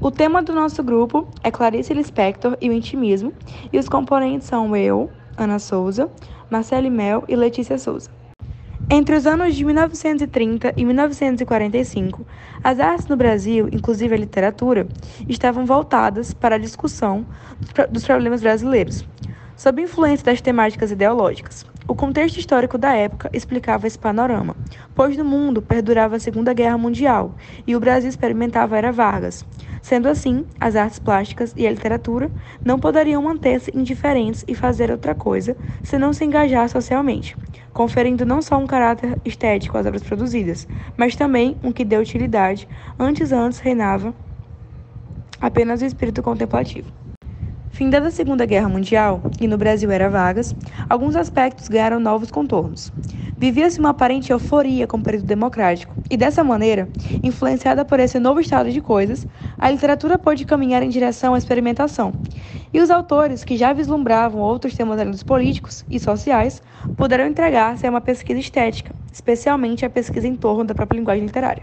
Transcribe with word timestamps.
O 0.00 0.12
tema 0.12 0.40
do 0.44 0.54
nosso 0.54 0.80
grupo 0.80 1.26
é 1.42 1.50
Clarice 1.50 1.92
Lispector 1.92 2.56
e 2.60 2.70
o 2.70 2.72
intimismo, 2.72 3.32
e 3.72 3.78
os 3.80 3.88
componentes 3.88 4.46
são 4.46 4.76
eu, 4.76 5.10
Ana 5.36 5.58
Souza, 5.58 6.08
Marcele 6.48 6.88
Mel 6.88 7.24
e 7.26 7.34
Letícia 7.34 7.76
Souza. 7.78 8.08
Entre 8.88 9.16
os 9.16 9.26
anos 9.26 9.56
de 9.56 9.64
1930 9.64 10.72
e 10.76 10.84
1945, 10.84 12.24
as 12.62 12.78
artes 12.78 13.08
no 13.08 13.16
Brasil, 13.16 13.68
inclusive 13.72 14.14
a 14.14 14.18
literatura, 14.18 14.86
estavam 15.28 15.66
voltadas 15.66 16.32
para 16.32 16.54
a 16.54 16.58
discussão 16.58 17.26
dos 17.90 18.04
problemas 18.04 18.40
brasileiros, 18.40 19.04
sob 19.56 19.82
influência 19.82 20.26
das 20.26 20.40
temáticas 20.40 20.92
ideológicas. 20.92 21.66
O 21.90 21.94
contexto 21.94 22.36
histórico 22.36 22.76
da 22.76 22.94
época 22.94 23.30
explicava 23.32 23.86
esse 23.86 23.98
panorama, 23.98 24.54
pois 24.94 25.16
no 25.16 25.24
mundo 25.24 25.62
perdurava 25.62 26.16
a 26.16 26.20
Segunda 26.20 26.52
Guerra 26.52 26.76
Mundial 26.76 27.34
e 27.66 27.74
o 27.74 27.80
Brasil 27.80 28.10
experimentava 28.10 28.76
Era 28.76 28.92
Vargas. 28.92 29.42
Sendo 29.80 30.06
assim, 30.06 30.44
as 30.60 30.76
artes 30.76 30.98
plásticas 30.98 31.54
e 31.56 31.66
a 31.66 31.70
literatura 31.70 32.30
não 32.62 32.78
poderiam 32.78 33.22
manter-se 33.22 33.74
indiferentes 33.74 34.44
e 34.46 34.54
fazer 34.54 34.90
outra 34.90 35.14
coisa 35.14 35.56
se 35.82 35.96
não 35.96 36.12
se 36.12 36.26
engajar 36.26 36.68
socialmente, 36.68 37.34
conferindo 37.72 38.26
não 38.26 38.42
só 38.42 38.58
um 38.58 38.66
caráter 38.66 39.18
estético 39.24 39.78
às 39.78 39.86
obras 39.86 40.02
produzidas, 40.02 40.68
mas 40.94 41.16
também 41.16 41.56
um 41.64 41.72
que 41.72 41.86
dê 41.86 41.96
utilidade, 41.96 42.68
antes 42.98 43.32
antes 43.32 43.60
reinava 43.60 44.14
apenas 45.40 45.80
o 45.80 45.86
espírito 45.86 46.22
contemplativo. 46.22 47.07
Findada 47.78 48.08
a 48.08 48.10
Segunda 48.10 48.44
Guerra 48.44 48.68
Mundial, 48.68 49.22
e 49.40 49.46
no 49.46 49.56
Brasil 49.56 49.88
era 49.92 50.10
vagas, 50.10 50.52
alguns 50.90 51.14
aspectos 51.14 51.68
ganharam 51.68 52.00
novos 52.00 52.28
contornos. 52.28 52.92
Vivia-se 53.36 53.78
uma 53.78 53.90
aparente 53.90 54.32
euforia 54.32 54.84
com 54.84 54.96
o 54.96 55.00
período 55.00 55.26
democrático, 55.26 55.94
e 56.10 56.16
dessa 56.16 56.42
maneira, 56.42 56.88
influenciada 57.22 57.84
por 57.84 58.00
esse 58.00 58.18
novo 58.18 58.40
estado 58.40 58.72
de 58.72 58.80
coisas, 58.80 59.24
a 59.56 59.70
literatura 59.70 60.18
pôde 60.18 60.44
caminhar 60.44 60.82
em 60.82 60.88
direção 60.88 61.34
à 61.34 61.38
experimentação. 61.38 62.12
E 62.74 62.80
os 62.80 62.90
autores, 62.90 63.44
que 63.44 63.56
já 63.56 63.72
vislumbravam 63.72 64.40
outros 64.40 64.74
temas 64.74 64.98
além 64.98 65.12
dos 65.12 65.22
políticos 65.22 65.84
e 65.88 66.00
sociais, 66.00 66.60
puderam 66.96 67.28
entregar-se 67.28 67.86
a 67.86 67.90
uma 67.90 68.00
pesquisa 68.00 68.40
estética, 68.40 68.92
especialmente 69.12 69.86
a 69.86 69.90
pesquisa 69.90 70.26
em 70.26 70.34
torno 70.34 70.64
da 70.64 70.74
própria 70.74 70.98
linguagem 70.98 71.24
literária. 71.24 71.62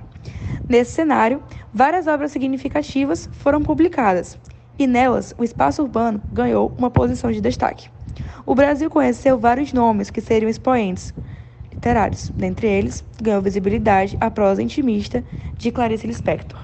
Nesse 0.69 0.93
cenário, 0.93 1.43
várias 1.73 2.07
obras 2.07 2.31
significativas 2.31 3.29
foram 3.33 3.61
publicadas, 3.61 4.37
e 4.77 4.87
nelas 4.87 5.33
o 5.37 5.43
espaço 5.43 5.81
urbano 5.81 6.21
ganhou 6.31 6.73
uma 6.77 6.89
posição 6.89 7.31
de 7.31 7.41
destaque. 7.41 7.89
O 8.45 8.53
Brasil 8.53 8.89
conheceu 8.89 9.37
vários 9.39 9.73
nomes 9.73 10.09
que 10.09 10.21
seriam 10.21 10.49
expoentes 10.49 11.13
literários. 11.71 12.29
Dentre 12.29 12.67
eles, 12.67 13.03
ganhou 13.21 13.41
visibilidade 13.41 14.17
a 14.19 14.31
prosa 14.31 14.61
intimista 14.61 15.23
de 15.57 15.71
Clarice 15.71 16.07
Lispector. 16.07 16.63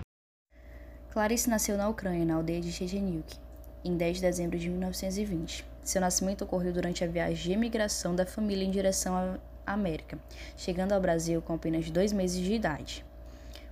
Clarice 1.12 1.50
nasceu 1.50 1.78
na 1.78 1.90
Ucrânia, 1.90 2.26
na 2.26 2.36
aldeia 2.36 2.62
de 2.62 2.72
Checheniuk, 2.72 3.36
em 3.84 3.98
10 3.98 4.18
de 4.18 4.22
dezembro 4.22 4.58
de 4.58 4.70
1920. 4.70 5.66
Seu 5.84 6.00
nascimento 6.00 6.44
ocorreu 6.44 6.72
durante 6.72 7.04
a 7.04 7.08
viagem 7.08 7.36
de 7.36 7.52
emigração 7.52 8.16
da 8.16 8.26
família 8.26 8.64
em 8.64 8.72
direção 8.72 9.16
à 9.16 9.74
América, 9.74 10.18
chegando 10.56 10.94
ao 10.94 11.02
Brasil 11.02 11.42
com 11.42 11.54
apenas 11.54 11.90
dois 11.92 12.14
meses 12.14 12.42
de 12.42 12.54
idade. 12.54 13.06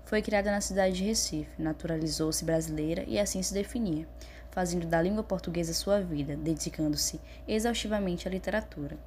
Foi 0.09 0.23
criada 0.23 0.49
na 0.49 0.59
cidade 0.59 0.95
de 0.95 1.03
Recife, 1.03 1.61
naturalizou-se 1.61 2.43
brasileira 2.43 3.03
e 3.05 3.19
assim 3.19 3.43
se 3.43 3.53
definia, 3.53 4.07
fazendo 4.49 4.87
da 4.87 4.99
língua 4.99 5.21
portuguesa 5.21 5.71
sua 5.71 6.01
vida, 6.01 6.35
dedicando-se 6.35 7.21
exaustivamente 7.47 8.27
à 8.27 8.31
literatura. 8.31 8.97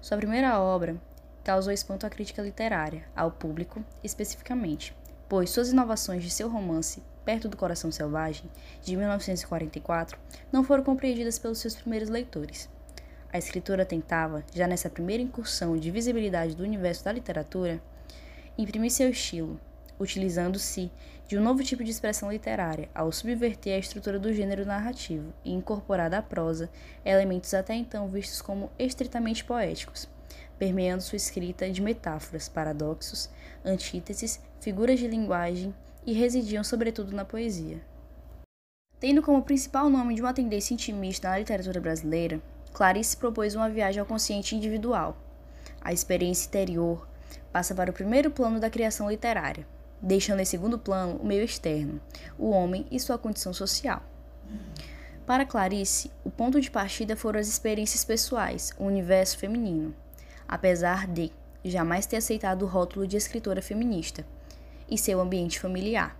Sua 0.00 0.16
primeira 0.16 0.58
obra 0.58 0.96
causou 1.44 1.70
espanto 1.70 2.06
à 2.06 2.08
crítica 2.08 2.40
literária, 2.40 3.04
ao 3.14 3.30
público 3.30 3.84
especificamente, 4.02 4.96
pois 5.28 5.50
suas 5.50 5.70
inovações 5.70 6.22
de 6.22 6.30
seu 6.30 6.48
romance 6.48 7.02
Perto 7.22 7.46
do 7.46 7.58
Coração 7.58 7.92
Selvagem, 7.92 8.50
de 8.80 8.96
1944, 8.96 10.18
não 10.50 10.64
foram 10.64 10.82
compreendidas 10.82 11.38
pelos 11.38 11.58
seus 11.58 11.76
primeiros 11.76 12.08
leitores. 12.08 12.70
A 13.30 13.36
escritora 13.36 13.84
tentava, 13.84 14.42
já 14.54 14.66
nessa 14.66 14.88
primeira 14.88 15.22
incursão 15.22 15.76
de 15.76 15.90
visibilidade 15.90 16.56
do 16.56 16.62
universo 16.62 17.04
da 17.04 17.12
literatura, 17.12 17.82
imprimir 18.56 18.90
seu 18.90 19.10
estilo, 19.10 19.60
utilizando-se 20.00 20.90
de 21.28 21.38
um 21.38 21.42
novo 21.42 21.62
tipo 21.62 21.84
de 21.84 21.90
expressão 21.90 22.32
literária, 22.32 22.88
ao 22.92 23.12
subverter 23.12 23.76
a 23.76 23.78
estrutura 23.78 24.18
do 24.18 24.32
gênero 24.32 24.66
narrativo 24.66 25.32
e 25.44 25.52
incorporar 25.52 26.10
da 26.10 26.20
prosa 26.20 26.68
elementos 27.04 27.54
até 27.54 27.74
então 27.74 28.08
vistos 28.08 28.42
como 28.42 28.72
estritamente 28.78 29.44
poéticos, 29.44 30.08
permeando 30.58 31.02
sua 31.02 31.16
escrita 31.16 31.70
de 31.70 31.80
metáforas, 31.80 32.48
paradoxos, 32.48 33.30
antíteses, 33.64 34.40
figuras 34.60 34.98
de 34.98 35.06
linguagem 35.06 35.72
e 36.04 36.12
residiam 36.12 36.64
sobretudo 36.64 37.14
na 37.14 37.24
poesia. 37.24 37.80
Tendo 38.98 39.22
como 39.22 39.42
principal 39.42 39.88
nome 39.88 40.14
de 40.14 40.20
uma 40.20 40.34
tendência 40.34 40.74
intimista 40.74 41.28
na 41.28 41.38
literatura 41.38 41.80
brasileira, 41.80 42.42
Clarice 42.72 43.16
propôs 43.16 43.54
uma 43.54 43.70
viagem 43.70 44.00
ao 44.00 44.06
consciente 44.06 44.56
individual. 44.56 45.16
A 45.80 45.92
experiência 45.92 46.48
interior 46.48 47.08
passa 47.52 47.74
para 47.74 47.90
o 47.90 47.94
primeiro 47.94 48.30
plano 48.30 48.60
da 48.60 48.68
criação 48.68 49.10
literária, 49.10 49.66
deixando 50.02 50.40
em 50.40 50.44
segundo 50.44 50.78
plano 50.78 51.16
o 51.16 51.26
meio 51.26 51.44
externo, 51.44 52.00
o 52.38 52.50
homem 52.50 52.86
e 52.90 52.98
sua 52.98 53.18
condição 53.18 53.52
social. 53.52 54.02
Para 55.26 55.46
Clarice, 55.46 56.10
o 56.24 56.30
ponto 56.30 56.60
de 56.60 56.70
partida 56.70 57.14
foram 57.14 57.38
as 57.38 57.48
experiências 57.48 58.04
pessoais, 58.04 58.72
o 58.78 58.84
universo 58.84 59.38
feminino, 59.38 59.94
apesar 60.48 61.06
de 61.06 61.30
jamais 61.64 62.06
ter 62.06 62.16
aceitado 62.16 62.62
o 62.62 62.66
rótulo 62.66 63.06
de 63.06 63.16
escritora 63.16 63.62
feminista, 63.62 64.24
e 64.90 64.98
seu 64.98 65.20
ambiente 65.20 65.60
familiar. 65.60 66.18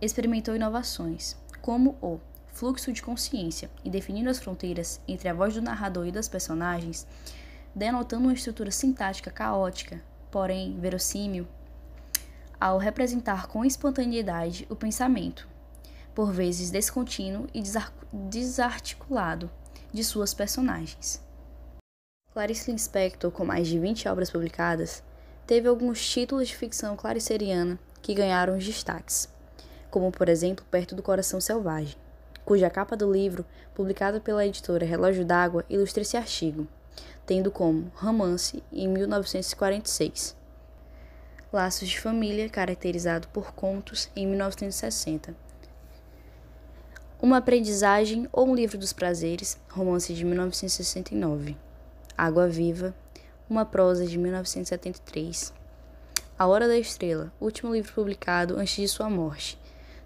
Experimentou 0.00 0.54
inovações, 0.54 1.36
como 1.60 1.96
o 2.00 2.20
fluxo 2.46 2.92
de 2.92 3.02
consciência 3.02 3.70
e 3.84 3.90
definindo 3.90 4.30
as 4.30 4.38
fronteiras 4.38 5.00
entre 5.08 5.28
a 5.28 5.34
voz 5.34 5.54
do 5.54 5.62
narrador 5.62 6.06
e 6.06 6.12
das 6.12 6.28
personagens, 6.28 7.06
denotando 7.74 8.24
uma 8.24 8.32
estrutura 8.32 8.70
sintática 8.70 9.30
caótica, 9.30 10.00
porém 10.30 10.78
verossímil 10.78 11.46
ao 12.60 12.76
representar 12.76 13.46
com 13.46 13.64
espontaneidade 13.64 14.66
o 14.68 14.76
pensamento, 14.76 15.48
por 16.14 16.30
vezes 16.30 16.70
descontínuo 16.70 17.46
e 17.54 17.62
desarticulado, 18.12 19.50
de 19.92 20.04
suas 20.04 20.34
personagens. 20.34 21.20
Clarice 22.32 22.70
Lispector, 22.70 23.30
com 23.32 23.44
mais 23.44 23.66
de 23.66 23.78
20 23.78 24.08
obras 24.08 24.30
publicadas, 24.30 25.02
teve 25.46 25.66
alguns 25.66 26.06
títulos 26.08 26.48
de 26.48 26.54
ficção 26.54 26.96
clariceriana 26.96 27.78
que 28.00 28.14
ganharam 28.14 28.56
os 28.56 28.64
destaques, 28.64 29.28
como 29.90 30.12
por 30.12 30.28
exemplo 30.28 30.64
Perto 30.70 30.94
do 30.94 31.02
Coração 31.02 31.40
Selvagem, 31.40 31.96
cuja 32.44 32.70
capa 32.70 32.96
do 32.96 33.10
livro, 33.10 33.44
publicada 33.74 34.20
pela 34.20 34.46
editora 34.46 34.86
Relógio 34.86 35.24
d'Água, 35.24 35.64
ilustra 35.68 36.02
esse 36.02 36.16
artigo, 36.16 36.68
tendo 37.26 37.50
como 37.50 37.90
romance 37.96 38.62
em 38.72 38.86
1946. 38.86 40.39
Laços 41.52 41.88
de 41.88 41.98
Família, 41.98 42.48
caracterizado 42.48 43.26
por 43.26 43.52
contos, 43.52 44.08
em 44.14 44.24
1960. 44.24 45.34
Uma 47.20 47.38
Aprendizagem 47.38 48.28
ou 48.30 48.46
Um 48.46 48.54
Livro 48.54 48.78
dos 48.78 48.92
Prazeres, 48.92 49.58
romance 49.68 50.14
de 50.14 50.24
1969. 50.24 51.56
Água 52.16 52.46
Viva, 52.46 52.94
uma 53.48 53.64
prosa 53.64 54.06
de 54.06 54.16
1973. 54.16 55.52
A 56.38 56.46
Hora 56.46 56.68
da 56.68 56.78
Estrela, 56.78 57.32
último 57.40 57.74
livro 57.74 57.92
publicado 57.94 58.56
antes 58.56 58.76
de 58.76 58.86
sua 58.86 59.10
morte, 59.10 59.58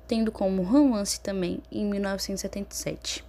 tendo 0.09 0.33
como 0.33 0.63
romance 0.63 1.21
também 1.21 1.63
em 1.71 1.85
1977. 1.85 3.23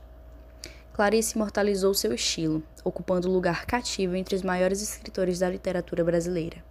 Clarice 0.94 1.36
imortalizou 1.36 1.94
seu 1.94 2.14
estilo, 2.14 2.64
ocupando 2.82 3.30
lugar 3.30 3.66
cativo 3.66 4.16
entre 4.16 4.38
os 4.38 4.42
maiores 4.42 4.82
escritores 4.82 5.40
da 5.40 5.50
literatura 5.50 6.02
brasileira. 6.02 6.64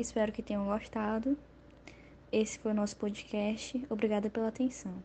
Espero 0.00 0.32
que 0.32 0.42
tenham 0.42 0.64
gostado. 0.64 1.36
Esse 2.32 2.58
foi 2.58 2.70
o 2.72 2.74
nosso 2.74 2.96
podcast. 2.96 3.84
Obrigada 3.90 4.30
pela 4.30 4.48
atenção. 4.48 5.02